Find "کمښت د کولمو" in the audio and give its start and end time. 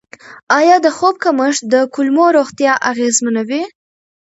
1.23-2.25